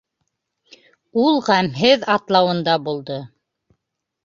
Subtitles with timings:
[1.25, 3.21] —Ул ғәмһеҙ атлауында булды.